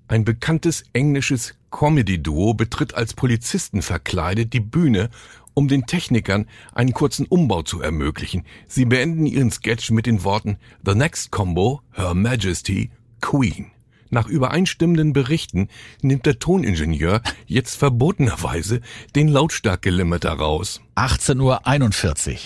Ein 0.06 0.25
bekanntes 0.25 0.84
englisches 0.92 1.56
Comedy-Duo 1.72 2.54
betritt 2.54 2.94
als 2.94 3.12
Polizisten 3.12 3.82
verkleidet 3.82 4.52
die 4.52 4.60
Bühne, 4.60 5.10
um 5.52 5.66
den 5.66 5.86
Technikern 5.86 6.46
einen 6.72 6.92
kurzen 6.92 7.26
Umbau 7.26 7.62
zu 7.62 7.80
ermöglichen. 7.80 8.44
Sie 8.68 8.84
beenden 8.84 9.26
ihren 9.26 9.50
Sketch 9.50 9.90
mit 9.90 10.06
den 10.06 10.22
Worten 10.22 10.58
The 10.84 10.94
next 10.94 11.32
combo, 11.32 11.80
Her 11.90 12.14
Majesty, 12.14 12.90
Queen. 13.20 13.72
Nach 14.10 14.28
übereinstimmenden 14.28 15.12
Berichten 15.12 15.68
nimmt 16.00 16.26
der 16.26 16.38
Toningenieur 16.38 17.22
jetzt 17.46 17.76
verbotenerweise 17.76 18.80
den 19.14 19.28
Lautstärkelimiter 19.28 20.32
raus. 20.32 20.80
18.41 20.94 22.32
Uhr. 22.32 22.38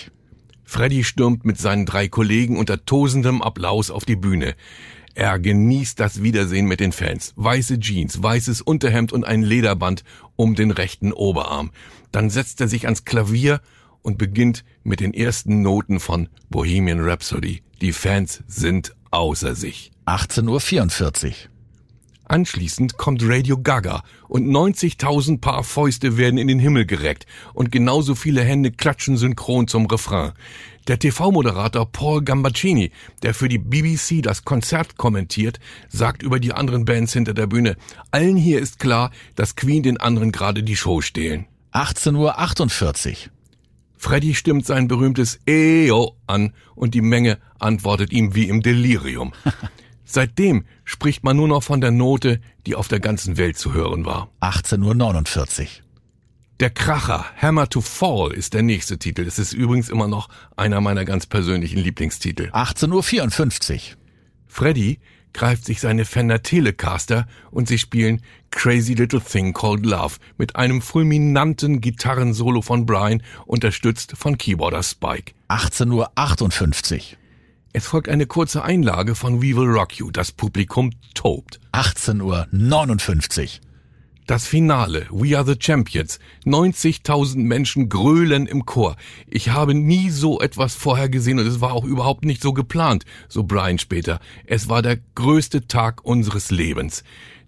Freddy 0.63 1.03
stürmt 1.03 1.45
mit 1.45 1.57
seinen 1.57 1.85
drei 1.85 2.07
Kollegen 2.07 2.57
unter 2.57 2.85
tosendem 2.85 3.41
Applaus 3.41 3.91
auf 3.91 4.05
die 4.05 4.15
Bühne. 4.15 4.55
Er 5.13 5.37
genießt 5.37 5.99
das 5.99 6.23
Wiedersehen 6.23 6.65
mit 6.65 6.79
den 6.79 6.93
Fans. 6.93 7.33
Weiße 7.35 7.79
Jeans, 7.79 8.23
weißes 8.23 8.61
Unterhemd 8.61 9.11
und 9.11 9.25
ein 9.25 9.43
Lederband 9.43 10.03
um 10.37 10.55
den 10.55 10.71
rechten 10.71 11.11
Oberarm. 11.11 11.71
Dann 12.11 12.29
setzt 12.29 12.61
er 12.61 12.69
sich 12.69 12.85
ans 12.85 13.03
Klavier 13.03 13.59
und 14.01 14.17
beginnt 14.17 14.63
mit 14.83 15.01
den 15.01 15.13
ersten 15.13 15.61
Noten 15.61 15.99
von 15.99 16.29
Bohemian 16.49 17.01
Rhapsody. 17.01 17.61
Die 17.81 17.91
Fans 17.91 18.41
sind 18.47 18.95
außer 19.11 19.55
sich. 19.55 19.90
18.44 20.05 21.27
Uhr. 21.27 21.33
Anschließend 22.25 22.97
kommt 22.97 23.21
Radio 23.23 23.57
Gaga 23.57 24.03
und 24.29 24.47
90.000 24.47 25.41
Paar 25.41 25.65
Fäuste 25.65 26.17
werden 26.17 26.37
in 26.37 26.47
den 26.47 26.59
Himmel 26.59 26.85
gereckt 26.85 27.25
und 27.53 27.73
genauso 27.73 28.15
viele 28.15 28.41
Hände 28.41 28.71
klatschen 28.71 29.17
synchron 29.17 29.67
zum 29.67 29.85
Refrain. 29.85 30.31
Der 30.87 30.97
TV-Moderator 30.97 31.91
Paul 31.91 32.23
Gambaccini, 32.23 32.91
der 33.21 33.33
für 33.33 33.49
die 33.49 33.57
BBC 33.57 34.23
das 34.23 34.45
Konzert 34.45 34.97
kommentiert, 34.97 35.59
sagt 35.89 36.23
über 36.23 36.39
die 36.39 36.53
anderen 36.53 36.85
Bands 36.85 37.13
hinter 37.13 37.33
der 37.33 37.47
Bühne, 37.47 37.75
allen 38.11 38.37
hier 38.37 38.59
ist 38.59 38.79
klar, 38.79 39.11
dass 39.35 39.57
Queen 39.57 39.83
den 39.83 39.97
anderen 39.97 40.31
gerade 40.31 40.63
die 40.63 40.77
Show 40.77 41.01
stehlen. 41.01 41.47
18.48 41.73 43.09
Uhr. 43.09 43.15
Freddy 43.97 44.33
stimmt 44.33 44.65
sein 44.65 44.87
berühmtes 44.87 45.39
EO 45.47 46.15
an 46.27 46.53
und 46.75 46.95
die 46.95 47.01
Menge 47.01 47.37
antwortet 47.59 48.11
ihm 48.11 48.33
wie 48.33 48.47
im 48.47 48.61
Delirium. 48.61 49.33
Seitdem 50.13 50.65
spricht 50.83 51.23
man 51.23 51.37
nur 51.37 51.47
noch 51.47 51.63
von 51.63 51.79
der 51.79 51.91
Note, 51.91 52.41
die 52.65 52.75
auf 52.75 52.89
der 52.89 52.99
ganzen 52.99 53.37
Welt 53.37 53.57
zu 53.57 53.73
hören 53.73 54.03
war. 54.03 54.29
18.49 54.41 55.61
Uhr. 55.61 55.67
Der 56.59 56.69
Kracher 56.69 57.25
Hammer 57.41 57.69
to 57.69 57.79
Fall 57.79 58.33
ist 58.33 58.53
der 58.53 58.61
nächste 58.61 58.99
Titel. 58.99 59.25
Es 59.25 59.39
ist 59.39 59.53
übrigens 59.53 59.87
immer 59.87 60.09
noch 60.09 60.27
einer 60.57 60.81
meiner 60.81 61.05
ganz 61.05 61.27
persönlichen 61.27 61.79
Lieblingstitel. 61.79 62.49
18.54 62.51 63.73
Uhr. 63.73 63.79
Freddy 64.47 64.99
greift 65.31 65.63
sich 65.63 65.79
seine 65.79 66.03
Fender 66.03 66.43
Telecaster 66.43 67.25
und 67.49 67.69
sie 67.69 67.77
spielen 67.77 68.21
Crazy 68.51 68.95
Little 68.95 69.21
Thing 69.21 69.53
Called 69.53 69.85
Love 69.85 70.17
mit 70.37 70.57
einem 70.57 70.81
fulminanten 70.81 71.79
Gitarrensolo 71.79 72.61
von 72.61 72.85
Brian, 72.85 73.23
unterstützt 73.45 74.17
von 74.17 74.37
Keyboarder 74.37 74.83
Spike. 74.83 75.31
18.58 75.47 76.95
Uhr. 76.95 77.20
Es 77.73 77.87
folgt 77.87 78.09
eine 78.09 78.25
kurze 78.25 78.63
Einlage 78.65 79.15
von 79.15 79.41
We 79.41 79.55
Will 79.55 79.69
Rock 79.69 79.97
You. 79.97 80.11
Das 80.11 80.33
Publikum 80.33 80.91
tobt. 81.13 81.61
18.59 81.71 83.41
Uhr. 83.41 83.49
Das 84.27 84.45
Finale, 84.45 85.07
We 85.09 85.37
Are 85.37 85.45
the 85.45 85.55
Champions. 85.57 86.19
90.000 86.45 87.37
Menschen 87.37 87.87
grölen 87.87 88.45
im 88.45 88.65
Chor. 88.65 88.97
Ich 89.27 89.51
habe 89.51 89.73
nie 89.73 90.09
so 90.09 90.41
etwas 90.41 90.75
vorher 90.75 91.07
gesehen 91.07 91.39
und 91.39 91.47
es 91.47 91.61
war 91.61 91.71
auch 91.71 91.85
überhaupt 91.85 92.25
nicht 92.25 92.41
so 92.41 92.51
geplant, 92.51 93.05
so 93.29 93.43
Brian 93.43 93.79
später. 93.79 94.19
Es 94.45 94.67
war 94.67 94.81
der 94.81 94.97
größte 95.15 95.67
Tag 95.67 96.03
unseres 96.03 96.51
Lebens. 96.51 97.05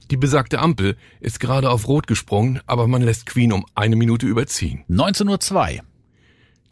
Die 0.10 0.18
besagte 0.18 0.60
Ampel 0.60 0.96
ist 1.20 1.42
gerade 1.42 1.70
auf 1.70 1.90
Rot 1.90 2.08
gesprungen, 2.08 2.62
aber 2.66 2.88
man 2.88 3.02
lässt 3.02 3.26
Queen 3.26 3.52
um 3.52 3.66
eine 3.76 3.98
Minute 3.98 4.26
überziehen. 4.26 4.86
19.02 4.90 5.76
Uhr. 5.80 5.84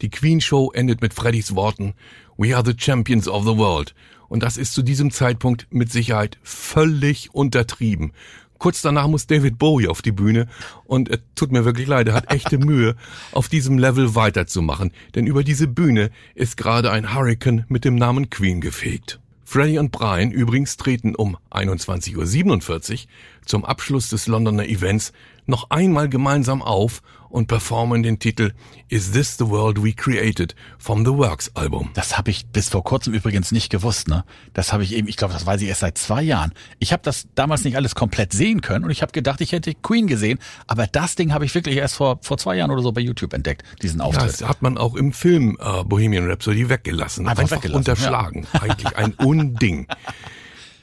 Die 0.02 0.10
Queen 0.10 0.40
Show 0.40 0.72
endet 0.72 1.00
mit 1.00 1.14
Freddys 1.14 1.54
Worten 1.54 1.94
We 2.36 2.56
are 2.56 2.64
the 2.64 2.76
champions 2.76 3.28
of 3.28 3.44
the 3.44 3.56
world. 3.56 3.94
Und 4.28 4.42
das 4.42 4.56
ist 4.56 4.72
zu 4.72 4.82
diesem 4.82 5.10
Zeitpunkt 5.10 5.66
mit 5.70 5.92
Sicherheit 5.92 6.38
völlig 6.42 7.34
untertrieben. 7.34 8.12
Kurz 8.58 8.80
danach 8.80 9.08
muss 9.08 9.26
David 9.26 9.58
Bowie 9.58 9.88
auf 9.88 10.02
die 10.02 10.12
Bühne 10.12 10.46
und 10.84 11.10
es 11.10 11.18
tut 11.34 11.50
mir 11.50 11.64
wirklich 11.64 11.88
leid, 11.88 12.06
er 12.06 12.14
hat 12.14 12.32
echte 12.32 12.58
Mühe, 12.64 12.94
auf 13.32 13.48
diesem 13.48 13.76
Level 13.76 14.14
weiterzumachen, 14.14 14.92
denn 15.16 15.26
über 15.26 15.42
diese 15.42 15.66
Bühne 15.66 16.10
ist 16.36 16.56
gerade 16.56 16.92
ein 16.92 17.12
Hurricane 17.12 17.64
mit 17.68 17.84
dem 17.84 17.96
Namen 17.96 18.30
Queen 18.30 18.60
gefegt. 18.60 19.18
Freddie 19.44 19.78
und 19.78 19.90
Brian 19.90 20.30
übrigens 20.30 20.78
treten 20.78 21.14
um 21.14 21.36
21.47 21.50 22.92
Uhr 22.92 22.98
zum 23.44 23.64
Abschluss 23.64 24.08
des 24.08 24.26
Londoner 24.26 24.64
Events 24.64 25.12
noch 25.46 25.70
einmal 25.70 26.08
gemeinsam 26.08 26.62
auf 26.62 27.02
und 27.32 27.48
performen 27.48 28.02
den 28.02 28.18
Titel 28.18 28.52
Is 28.88 29.12
This 29.12 29.38
the 29.38 29.48
World 29.48 29.82
We 29.82 29.92
Created 29.94 30.54
vom 30.78 31.04
The 31.04 31.12
Works 31.12 31.50
Album. 31.54 31.90
Das 31.94 32.18
habe 32.18 32.30
ich 32.30 32.46
bis 32.46 32.68
vor 32.68 32.84
kurzem 32.84 33.14
übrigens 33.14 33.52
nicht 33.52 33.70
gewusst, 33.70 34.06
ne? 34.06 34.24
Das 34.52 34.72
habe 34.72 34.84
ich 34.84 34.94
eben, 34.94 35.08
ich 35.08 35.16
glaube, 35.16 35.32
das 35.32 35.46
weiß 35.46 35.62
ich 35.62 35.68
erst 35.68 35.80
seit 35.80 35.96
zwei 35.96 36.22
Jahren. 36.22 36.52
Ich 36.78 36.92
habe 36.92 37.02
das 37.02 37.26
damals 37.34 37.64
nicht 37.64 37.76
alles 37.76 37.94
komplett 37.94 38.32
sehen 38.34 38.60
können 38.60 38.84
und 38.84 38.90
ich 38.90 39.00
habe 39.00 39.12
gedacht, 39.12 39.40
ich 39.40 39.52
hätte 39.52 39.74
Queen 39.74 40.06
gesehen, 40.06 40.38
aber 40.66 40.86
das 40.86 41.14
Ding 41.16 41.32
habe 41.32 41.46
ich 41.46 41.54
wirklich 41.54 41.76
erst 41.76 41.94
vor 41.96 42.18
vor 42.20 42.36
zwei 42.36 42.56
Jahren 42.56 42.70
oder 42.70 42.82
so 42.82 42.92
bei 42.92 43.00
YouTube 43.00 43.32
entdeckt, 43.32 43.62
diesen 43.80 44.02
Auftritt. 44.02 44.24
Ja, 44.24 44.38
das 44.40 44.48
hat 44.48 44.60
man 44.60 44.76
auch 44.76 44.94
im 44.94 45.12
Film 45.12 45.56
äh, 45.58 45.84
Bohemian 45.84 46.28
Rhapsody 46.28 46.68
weggelassen, 46.68 47.26
Einfach 47.26 47.44
einfach, 47.44 47.56
weggelassen, 47.56 47.78
unterschlagen. 47.78 48.46
Eigentlich 48.52 48.94
ein 48.96 49.14
Unding. 49.14 49.86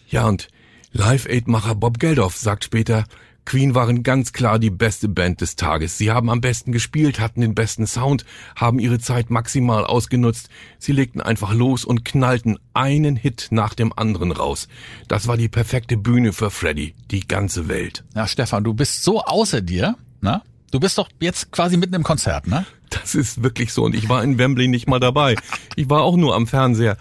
Ja, 0.07 0.25
und 0.27 0.47
Live-Aid-Macher 0.91 1.75
Bob 1.75 2.00
Geldof 2.00 2.36
sagt 2.36 2.63
später, 2.63 3.05
Queen 3.46 3.74
waren 3.75 4.03
ganz 4.03 4.34
klar 4.34 4.60
die 4.60 4.69
beste 4.69 5.08
Band 5.08 5.41
des 5.41 5.55
Tages. 5.55 5.98
Sie 5.98 6.12
haben 6.12 6.29
am 6.29 6.41
besten 6.41 6.72
gespielt, 6.72 7.19
hatten 7.19 7.41
den 7.41 7.55
besten 7.55 7.88
Sound, 7.88 8.25
haben 8.55 8.79
ihre 8.79 9.00
Zeit 9.00 9.29
maximal 9.29 9.86
ausgenutzt. 9.86 10.50
Sie 10.77 10.91
legten 10.91 11.22
einfach 11.22 11.53
los 11.53 11.86
und 11.86 12.05
knallten 12.05 12.58
einen 12.74 13.15
Hit 13.15 13.48
nach 13.51 13.74
dem 13.74 13.93
anderen 13.96 14.31
raus. 14.31 14.67
Das 15.08 15.27
war 15.27 15.38
die 15.38 15.50
perfekte 15.50 15.98
Bühne 15.98 16.34
für 16.34 16.50
Freddy, 16.50 16.96
die 17.12 17.27
ganze 17.27 17.67
Welt. 17.67 18.03
Ja, 18.15 18.27
Stefan, 18.27 18.63
du 18.63 18.74
bist 18.74 19.03
so 19.03 19.22
außer 19.22 19.62
dir, 19.62 19.96
ne? 20.22 20.41
Du 20.72 20.79
bist 20.79 21.00
doch 21.00 21.10
jetzt 21.19 21.51
quasi 21.51 21.77
mitten 21.77 21.96
im 21.96 22.03
Konzert, 22.03 22.46
ne? 22.48 22.65
Das 22.91 23.15
ist 23.15 23.41
wirklich 23.43 23.74
so 23.74 23.84
und 23.84 23.96
ich 23.96 24.10
war 24.10 24.24
in 24.24 24.38
Wembley 24.38 24.67
nicht 24.67 24.88
mal 24.88 25.00
dabei. 25.00 25.36
Ich 25.75 25.89
war 25.89 26.01
auch 26.01 26.15
nur 26.15 26.36
am 26.36 26.48
Fernseher. 26.48 26.98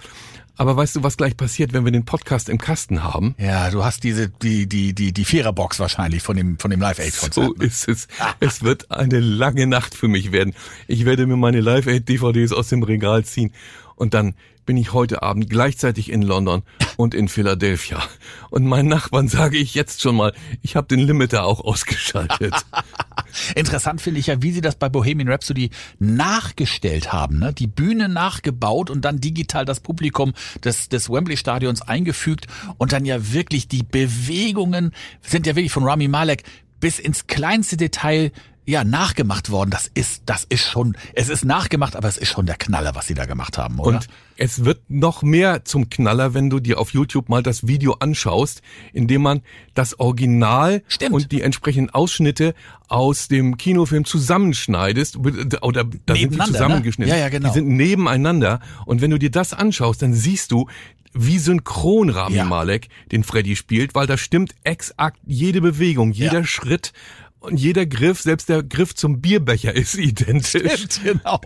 Aber 0.58 0.76
weißt 0.76 0.96
du, 0.96 1.04
was 1.04 1.16
gleich 1.16 1.36
passiert, 1.36 1.72
wenn 1.72 1.84
wir 1.84 1.92
den 1.92 2.04
Podcast 2.04 2.48
im 2.48 2.58
Kasten 2.58 3.04
haben? 3.04 3.36
Ja, 3.38 3.70
du 3.70 3.84
hast 3.84 4.02
diese 4.02 4.28
die 4.28 4.66
die 4.66 4.92
die 4.92 5.12
die 5.12 5.24
Viererbox 5.24 5.78
wahrscheinlich 5.78 6.20
von 6.20 6.36
dem 6.36 6.58
von 6.58 6.72
dem 6.72 6.80
Live 6.80 6.98
Aid 6.98 7.16
Konzert. 7.16 7.46
So 7.46 7.54
ne? 7.54 7.64
ist 7.64 7.88
es. 7.88 8.08
Es 8.40 8.62
wird 8.64 8.90
eine 8.90 9.20
lange 9.20 9.68
Nacht 9.68 9.94
für 9.94 10.08
mich 10.08 10.32
werden. 10.32 10.54
Ich 10.88 11.04
werde 11.04 11.26
mir 11.26 11.36
meine 11.36 11.60
Live 11.60 11.86
Aid 11.86 12.08
DVDs 12.08 12.52
aus 12.52 12.68
dem 12.68 12.82
Regal 12.82 13.24
ziehen 13.24 13.52
und 13.94 14.14
dann 14.14 14.34
bin 14.68 14.76
ich 14.76 14.92
heute 14.92 15.22
Abend 15.22 15.48
gleichzeitig 15.48 16.12
in 16.12 16.20
London 16.20 16.62
und 16.98 17.14
in 17.14 17.28
Philadelphia. 17.28 18.02
Und 18.50 18.66
meinen 18.66 18.90
Nachbarn 18.90 19.26
sage 19.26 19.56
ich 19.56 19.72
jetzt 19.72 20.02
schon 20.02 20.14
mal, 20.14 20.34
ich 20.60 20.76
habe 20.76 20.87
den 20.87 20.98
Limiter 20.98 21.44
auch 21.46 21.64
ausgeschaltet. 21.64 22.52
Interessant 23.54 24.02
finde 24.02 24.20
ich 24.20 24.26
ja, 24.26 24.42
wie 24.42 24.52
sie 24.52 24.60
das 24.60 24.76
bei 24.76 24.90
Bohemian 24.90 25.30
Rhapsody 25.30 25.70
nachgestellt 26.00 27.14
haben, 27.14 27.38
ne? 27.38 27.54
Die 27.54 27.66
Bühne 27.66 28.10
nachgebaut 28.10 28.90
und 28.90 29.06
dann 29.06 29.22
digital 29.22 29.64
das 29.64 29.80
Publikum 29.80 30.34
des, 30.62 30.90
des 30.90 31.08
Wembley 31.08 31.38
Stadions 31.38 31.80
eingefügt 31.80 32.46
und 32.76 32.92
dann 32.92 33.06
ja 33.06 33.32
wirklich 33.32 33.68
die 33.68 33.84
Bewegungen 33.84 34.92
sind 35.22 35.46
ja 35.46 35.56
wirklich 35.56 35.72
von 35.72 35.84
Rami 35.84 36.08
Malek 36.08 36.42
bis 36.78 36.98
ins 36.98 37.26
kleinste 37.26 37.78
Detail 37.78 38.32
ja 38.68 38.84
nachgemacht 38.84 39.50
worden. 39.50 39.70
Das 39.70 39.90
ist, 39.94 40.22
das 40.26 40.44
ist 40.44 40.62
schon, 40.68 40.96
es 41.14 41.28
ist 41.30 41.44
nachgemacht, 41.44 41.96
aber 41.96 42.06
es 42.08 42.18
ist 42.18 42.28
schon 42.28 42.44
der 42.46 42.56
Knaller, 42.56 42.94
was 42.94 43.06
sie 43.06 43.14
da 43.14 43.25
gemacht 43.25 43.56
haben, 43.56 43.78
oder? 43.80 43.96
Und 43.96 44.08
es 44.37 44.64
wird 44.64 44.82
noch 44.88 45.22
mehr 45.22 45.64
zum 45.64 45.88
Knaller, 45.88 46.34
wenn 46.34 46.50
du 46.50 46.60
dir 46.60 46.78
auf 46.78 46.92
YouTube 46.92 47.28
mal 47.30 47.42
das 47.42 47.66
Video 47.66 47.94
anschaust, 47.94 48.60
indem 48.92 49.22
man 49.22 49.40
das 49.75 49.98
Original 49.98 50.82
Stimmt. 50.87 51.14
und 51.14 51.32
die 51.32 51.40
entsprechenden 51.42 51.90
Ausschnitte 51.90 52.54
aus 52.88 53.28
dem 53.28 53.56
Kinofilm 53.56 54.04
zusammenschneidest 54.04 55.16
oder 55.16 55.84
da 55.84 55.88
sind 55.88 55.96
die 56.06 56.12
Nebeneinander, 56.14 56.44
zusammengeschnitten. 56.52 57.10
ne? 57.12 57.18
Ja, 57.18 57.25
ja, 57.25 57.28
genau. 57.30 57.48
Die 57.48 57.54
sind 57.54 57.68
nebeneinander 57.68 58.60
und 58.84 59.00
wenn 59.00 59.10
du 59.10 59.18
dir 59.18 59.30
das 59.30 59.54
anschaust, 59.54 60.02
dann 60.02 60.12
siehst 60.14 60.52
du, 60.52 60.68
wie 61.14 61.38
synchron 61.38 62.10
Rami 62.10 62.37
Ja. 62.37 62.44
Malek 62.44 62.88
den 63.10 63.25
Freddy 63.25 63.56
spielt, 63.56 63.94
weil 63.94 64.06
da 64.06 64.18
stimmt 64.18 64.54
exakt 64.62 65.18
jede 65.26 65.60
Bewegung, 65.62 66.12
jeder 66.12 66.40
Ja. 66.40 66.44
Schritt 66.44 66.92
und 67.40 67.59
jeder 67.59 67.87
Griff, 67.87 68.21
selbst 68.21 68.49
der 68.49 68.62
Griff 68.62 68.95
zum 68.95 69.21
Bierbecher 69.21 69.75
ist 69.75 69.95
identisch. 69.95 70.73
Stimmt, 70.73 71.02
genau. 71.04 71.40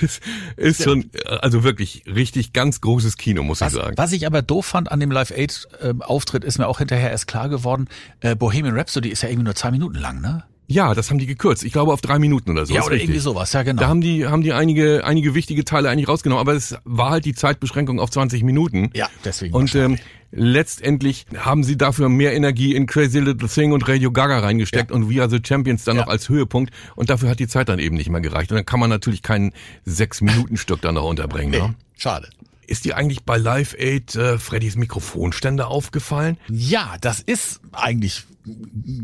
Das 0.00 0.20
ist 0.56 0.82
schon, 0.82 1.10
also 1.26 1.64
wirklich 1.64 2.04
richtig 2.06 2.52
ganz 2.52 2.80
großes 2.80 3.16
Kino, 3.16 3.42
muss 3.42 3.60
Was, 3.60 3.74
ich 3.74 3.80
sagen. 3.80 3.96
was 3.96 4.12
ich 4.12 4.26
aber 4.26 4.42
doof 4.42 4.66
fand 4.66 4.90
an 4.92 5.00
dem 5.00 5.10
Live 5.10 5.30
Aid 5.30 5.66
ähm, 5.82 6.02
Auftritt, 6.02 6.44
ist 6.44 6.58
mir 6.58 6.68
auch 6.68 6.78
hinterher 6.78 7.10
erst 7.10 7.26
klar 7.26 7.48
geworden. 7.48 7.88
Äh, 8.20 8.36
Bohemian 8.36 8.76
Rhapsody 8.76 9.08
ist 9.08 9.22
ja 9.22 9.28
irgendwie 9.28 9.44
nur 9.44 9.54
zwei 9.54 9.70
Minuten 9.70 9.98
lang, 9.98 10.20
ne? 10.20 10.44
Ja, 10.66 10.94
das 10.94 11.10
haben 11.10 11.18
die 11.18 11.26
gekürzt. 11.26 11.62
Ich 11.62 11.72
glaube 11.72 11.92
auf 11.92 12.00
drei 12.00 12.18
Minuten 12.18 12.50
oder 12.50 12.64
so. 12.64 12.72
ja, 12.72 12.80
oder 12.80 12.92
richtig. 12.92 13.10
irgendwie 13.10 13.20
sowas, 13.20 13.52
ja 13.52 13.62
genau. 13.62 13.82
Da 13.82 13.88
haben 13.88 14.00
die, 14.00 14.26
haben 14.26 14.42
die 14.42 14.52
einige, 14.52 15.04
einige 15.04 15.34
wichtige 15.34 15.64
Teile 15.64 15.90
eigentlich 15.90 16.08
rausgenommen, 16.08 16.40
aber 16.40 16.54
es 16.54 16.76
war 16.84 17.10
halt 17.10 17.26
die 17.26 17.34
Zeitbeschränkung 17.34 18.00
auf 18.00 18.10
20 18.10 18.42
Minuten. 18.44 18.90
ja, 18.94 19.08
deswegen. 19.24 19.54
Und 19.54 19.74
ähm. 19.74 19.98
Letztendlich 20.36 21.26
haben 21.36 21.64
sie 21.64 21.76
dafür 21.76 22.08
mehr 22.08 22.34
Energie 22.34 22.74
in 22.74 22.86
Crazy 22.86 23.20
Little 23.20 23.48
Thing 23.48 23.72
und 23.72 23.88
Radio 23.88 24.10
Gaga 24.10 24.40
reingesteckt 24.40 24.90
Ja. 24.90 24.96
und 24.96 25.08
We 25.08 25.20
Are 25.20 25.30
the 25.30 25.40
Champions 25.46 25.84
dann 25.84 25.96
Ja. 25.96 26.02
noch 26.02 26.08
als 26.10 26.28
Höhepunkt. 26.28 26.72
Und 26.96 27.10
dafür 27.10 27.28
hat 27.30 27.38
die 27.38 27.46
Zeit 27.48 27.68
dann 27.68 27.78
eben 27.78 27.96
nicht 27.96 28.10
mehr 28.10 28.20
gereicht. 28.20 28.50
Und 28.50 28.56
dann 28.56 28.66
kann 28.66 28.80
man 28.80 28.90
natürlich 28.90 29.22
keinen 29.22 29.52
Sechs-Minuten-Stück 29.84 30.80
dann 30.82 30.94
noch 30.96 31.04
unterbringen. 31.04 31.50
nee, 31.50 31.58
Ne? 31.58 31.74
schade. 31.96 32.28
Ist 32.66 32.84
dir 32.84 32.96
eigentlich 32.96 33.24
bei 33.24 33.36
Live 33.36 33.74
Aid 33.78 34.14
äh, 34.16 34.38
Freddys 34.38 34.76
Mikrofonständer 34.76 35.68
aufgefallen? 35.68 36.38
Ja, 36.48 36.96
das 37.00 37.20
ist 37.20 37.60
eigentlich 37.72 38.24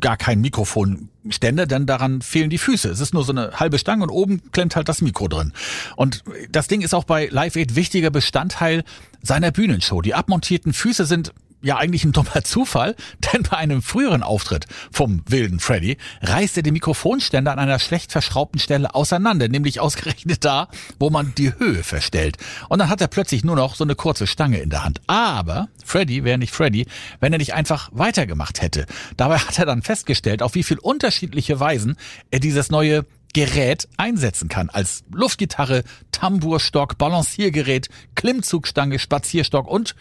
gar 0.01 0.17
kein 0.17 0.41
Mikrofonständer, 0.41 1.67
denn 1.67 1.87
daran 1.87 2.21
fehlen 2.21 2.51
die 2.51 2.59
Füße. 2.59 2.91
Es 2.91 3.01
ist 3.01 3.15
nur 3.15 3.25
so 3.25 3.33
eine 3.33 3.53
halbe 3.59 3.79
Stange 3.79 4.03
und 4.03 4.11
oben 4.11 4.43
klemmt 4.53 4.77
halt 4.77 4.89
das 4.89 5.01
Mikro 5.01 5.29
drin. 5.29 5.53
Und 5.97 6.25
das 6.51 6.69
Ding 6.69 6.83
ist 6.83 6.95
auch 6.95 7.05
bei 7.05 7.27
Live 7.27 7.57
Aid 7.57 7.75
wichtiger 7.75 8.11
Bestandteil 8.11 8.85
seiner 9.23 9.51
Bühnenshow. 9.51 10.03
Die 10.03 10.15
abmontierten 10.15 10.73
Füße 10.73 11.07
sind 11.07 11.33
ja 11.63 11.77
eigentlich 11.77 12.05
ein 12.05 12.13
dummer 12.13 12.43
Zufall, 12.45 12.97
denn 13.33 13.43
bei 13.43 13.57
einem 13.57 13.83
früheren 13.83 14.23
Auftritt 14.23 14.67
vom 14.91 15.23
wilden 15.27 15.61
Freddy 15.61 15.97
reißt 16.23 16.57
er 16.57 16.63
den 16.63 16.73
Mikrofonständer 16.73 17.53
an 17.53 17.59
einer 17.59 17.79
schlecht 17.79 18.13
verschraubten 18.13 18.61
Stelle 18.61 18.95
auseinander, 18.95 19.49
nämlich 19.49 19.81
ausgerechnet 19.81 20.45
da, 20.45 20.69
wo 20.99 21.11
man 21.11 21.35
die 21.37 21.53
Höhe 21.59 21.83
verstellt. 21.83 22.37
Und 22.69 22.79
dann 22.79 22.89
hat 22.89 23.01
er 23.01 23.09
plötzlich 23.09 23.45
nur 23.45 23.57
noch 23.57 23.75
so 23.75 23.85
eine 23.85 23.95
kurze 23.95 24.27
Stange 24.27 24.59
in 24.59 24.71
der 24.71 24.85
Hand. 24.85 25.01
Aber 25.07 25.69
Freddy 25.85 26.25
wäre 26.25 26.39
nicht 26.39 26.55
Freddy, 26.55 26.87
wenn 27.21 27.33
er 27.33 27.39
nicht 27.39 27.55
einfach 27.55 27.91
weitergemacht 27.93 28.63
hätte. 28.63 28.87
Dabei 29.17 29.39
hat 29.39 29.59
er 29.59 29.67
dann 29.67 29.83
festgestellt, 29.83 30.43
auf 30.43 30.55
wie 30.55 30.63
viel 30.63 30.79
unterschiedliche 30.79 31.61
Weisen 31.61 31.97
er 32.31 32.41
dieses 32.41 32.71
neue 32.71 33.07
Gerät 33.33 33.89
einsetzen 33.97 34.49
kann. 34.49 34.71
Als 34.71 35.05
Luftgitarre, 35.13 35.85
Tambourstock, 36.11 36.99
Balanciergerät, 36.99 37.89
Klimmzugstange, 38.15 38.99
Spazierstock 38.99 39.69
und 39.69 39.95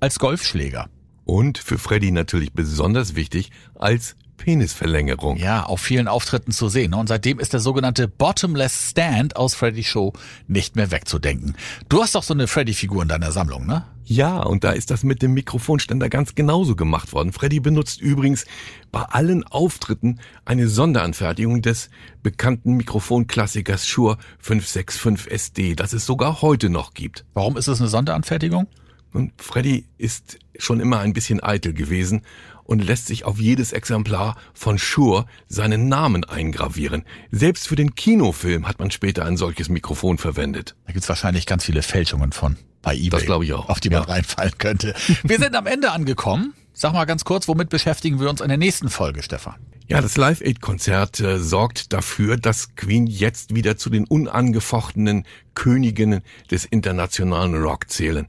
als 0.00 0.18
Golfschläger. 0.18 0.88
Und 1.24 1.58
für 1.58 1.78
Freddy 1.78 2.10
natürlich 2.10 2.52
besonders 2.52 3.16
wichtig 3.16 3.50
als 3.74 4.16
Penisverlängerung. 4.36 5.36
Ja, 5.36 5.64
auf 5.64 5.80
vielen 5.80 6.08
Auftritten 6.08 6.52
zu 6.52 6.68
sehen. 6.68 6.92
Und 6.92 7.08
seitdem 7.08 7.38
ist 7.38 7.52
der 7.52 7.60
sogenannte 7.60 8.08
Bottomless 8.08 8.90
Stand 8.90 9.36
aus 9.36 9.54
Freddy 9.54 9.84
Show 9.84 10.12
nicht 10.48 10.76
mehr 10.76 10.90
wegzudenken. 10.90 11.56
Du 11.88 12.02
hast 12.02 12.14
doch 12.14 12.22
so 12.22 12.34
eine 12.34 12.46
Freddy-Figur 12.46 13.02
in 13.02 13.08
deiner 13.08 13.32
Sammlung, 13.32 13.66
ne? 13.66 13.84
Ja, 14.06 14.42
und 14.42 14.64
da 14.64 14.72
ist 14.72 14.90
das 14.90 15.02
mit 15.02 15.22
dem 15.22 15.32
Mikrofonständer 15.32 16.10
ganz 16.10 16.34
genauso 16.34 16.76
gemacht 16.76 17.14
worden. 17.14 17.32
Freddy 17.32 17.60
benutzt 17.60 18.02
übrigens 18.02 18.44
bei 18.92 19.00
allen 19.00 19.44
Auftritten 19.44 20.20
eine 20.44 20.68
Sonderanfertigung 20.68 21.62
des 21.62 21.88
bekannten 22.22 22.74
Mikrofonklassikers 22.74 23.86
Shure 23.86 24.18
565 24.40 25.32
SD, 25.32 25.74
das 25.74 25.94
es 25.94 26.04
sogar 26.04 26.42
heute 26.42 26.68
noch 26.68 26.92
gibt. 26.92 27.24
Warum 27.32 27.56
ist 27.56 27.68
es 27.68 27.80
eine 27.80 27.88
Sonderanfertigung? 27.88 28.66
Und 29.14 29.32
Freddy 29.40 29.86
ist 29.96 30.38
schon 30.58 30.80
immer 30.80 30.98
ein 30.98 31.12
bisschen 31.12 31.42
eitel 31.42 31.72
gewesen 31.72 32.22
und 32.64 32.84
lässt 32.84 33.06
sich 33.06 33.24
auf 33.24 33.38
jedes 33.38 33.72
Exemplar 33.72 34.36
von 34.54 34.76
Shure 34.76 35.26
seinen 35.48 35.88
Namen 35.88 36.24
eingravieren. 36.24 37.04
Selbst 37.30 37.68
für 37.68 37.76
den 37.76 37.94
Kinofilm 37.94 38.66
hat 38.66 38.80
man 38.80 38.90
später 38.90 39.24
ein 39.24 39.36
solches 39.36 39.68
Mikrofon 39.68 40.18
verwendet. 40.18 40.74
Da 40.86 40.92
gibt's 40.92 41.08
wahrscheinlich 41.08 41.46
ganz 41.46 41.64
viele 41.64 41.82
Fälschungen 41.82 42.32
von 42.32 42.56
bei 42.82 42.94
eBay. 42.94 43.10
Das 43.10 43.24
glaube 43.24 43.44
ich 43.44 43.52
auch. 43.52 43.68
Auf 43.68 43.80
die 43.80 43.90
man 43.90 44.02
ja. 44.02 44.08
reinfallen 44.08 44.58
könnte. 44.58 44.94
Wir 45.22 45.38
sind 45.38 45.54
am 45.54 45.66
Ende 45.66 45.92
angekommen. 45.92 46.52
Sag 46.72 46.92
mal 46.92 47.04
ganz 47.04 47.24
kurz, 47.24 47.46
womit 47.46 47.68
beschäftigen 47.68 48.18
wir 48.18 48.28
uns 48.28 48.40
in 48.40 48.48
der 48.48 48.58
nächsten 48.58 48.90
Folge, 48.90 49.22
Stefan? 49.22 49.54
Ja, 49.86 50.00
das 50.00 50.16
Live 50.16 50.40
Aid 50.40 50.60
Konzert 50.60 51.20
äh, 51.20 51.38
sorgt 51.38 51.92
dafür, 51.92 52.36
dass 52.36 52.74
Queen 52.74 53.06
jetzt 53.06 53.54
wieder 53.54 53.76
zu 53.76 53.90
den 53.90 54.06
unangefochtenen 54.06 55.24
Königinnen 55.54 56.22
des 56.50 56.64
internationalen 56.64 57.54
Rock 57.54 57.90
zählen. 57.90 58.28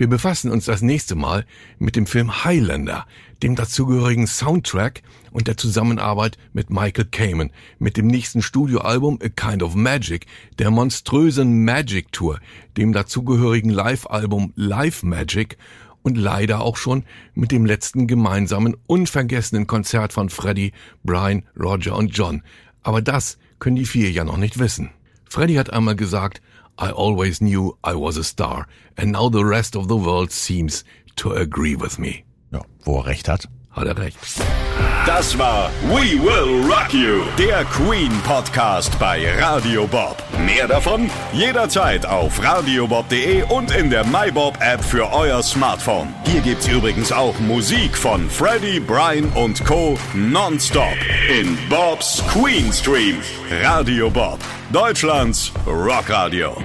Wir 0.00 0.08
befassen 0.08 0.50
uns 0.50 0.64
das 0.64 0.80
nächste 0.80 1.14
Mal 1.14 1.44
mit 1.78 1.94
dem 1.94 2.06
Film 2.06 2.42
Highlander, 2.42 3.06
dem 3.42 3.54
dazugehörigen 3.54 4.26
Soundtrack 4.26 5.02
und 5.30 5.46
der 5.46 5.58
Zusammenarbeit 5.58 6.38
mit 6.54 6.70
Michael 6.70 7.04
Kamen, 7.04 7.50
mit 7.78 7.98
dem 7.98 8.06
nächsten 8.06 8.40
Studioalbum 8.40 9.18
A 9.22 9.28
Kind 9.28 9.62
of 9.62 9.74
Magic, 9.74 10.24
der 10.58 10.70
monströsen 10.70 11.66
Magic 11.66 12.12
Tour, 12.12 12.40
dem 12.78 12.94
dazugehörigen 12.94 13.68
Live-Album 13.68 14.54
Live 14.56 15.02
Magic 15.02 15.58
und 16.00 16.16
leider 16.16 16.62
auch 16.62 16.78
schon 16.78 17.04
mit 17.34 17.52
dem 17.52 17.66
letzten 17.66 18.06
gemeinsamen 18.06 18.78
unvergessenen 18.86 19.66
Konzert 19.66 20.14
von 20.14 20.30
Freddie, 20.30 20.72
Brian, 21.04 21.42
Roger 21.62 21.94
und 21.94 22.16
John. 22.16 22.42
Aber 22.82 23.02
das 23.02 23.36
können 23.58 23.76
die 23.76 23.84
vier 23.84 24.10
ja 24.10 24.24
noch 24.24 24.38
nicht 24.38 24.58
wissen. 24.58 24.92
Freddie 25.28 25.58
hat 25.58 25.70
einmal 25.70 25.94
gesagt, 25.94 26.40
I 26.80 26.90
always 26.90 27.40
knew 27.40 27.76
I 27.84 27.94
was 27.94 28.16
a 28.16 28.24
star, 28.24 28.66
and 28.96 29.12
now 29.12 29.28
the 29.28 29.44
rest 29.44 29.76
of 29.76 29.88
the 29.88 29.96
world 29.96 30.32
seems 30.32 30.82
to 31.16 31.32
agree 31.32 31.76
with 31.76 31.98
me. 31.98 32.24
Ja, 32.52 32.60
wo 32.84 33.00
er 33.00 33.06
recht 33.06 33.28
hat. 33.28 33.46
Hat 33.70 33.86
er 33.86 33.98
recht. 33.98 34.16
Das 35.06 35.38
war 35.38 35.70
We 35.88 36.18
Will 36.22 36.62
Rock 36.70 36.92
You, 36.92 37.22
der 37.38 37.64
Queen 37.64 38.10
Podcast 38.24 38.98
bei 38.98 39.26
Radio 39.40 39.86
Bob. 39.86 40.22
Mehr 40.44 40.66
davon 40.68 41.08
jederzeit 41.32 42.04
auf 42.04 42.42
radiobob.de 42.42 43.44
und 43.44 43.70
in 43.70 43.90
der 43.90 44.04
MyBob 44.04 44.58
App 44.60 44.82
für 44.82 45.10
euer 45.12 45.42
Smartphone. 45.42 46.12
Hier 46.26 46.40
gibt's 46.40 46.68
übrigens 46.68 47.12
auch 47.12 47.38
Musik 47.40 47.96
von 47.96 48.28
Freddie, 48.28 48.80
Brian 48.80 49.30
und 49.34 49.64
Co. 49.64 49.96
nonstop 50.14 50.96
in 51.28 51.56
Bobs 51.68 52.22
Queen 52.28 52.72
Stream. 52.72 53.16
Radio 53.62 54.10
Bob, 54.10 54.38
Deutschlands 54.72 55.52
Rockradio. 55.66 56.56